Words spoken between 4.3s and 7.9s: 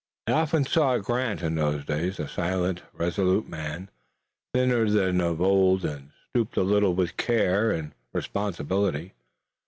thinner than of old and stooped a little with care